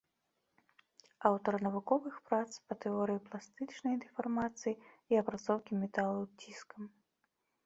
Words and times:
Аўтар 1.29 1.53
навуковых 1.67 2.15
прац 2.29 2.49
па 2.71 2.79
тэорыі 2.85 3.21
пластычнай 3.27 3.95
дэфармацыі 4.07 4.75
і 5.15 5.21
апрацоўкі 5.25 5.71
металаў 5.85 6.21
ціскам. 6.41 6.83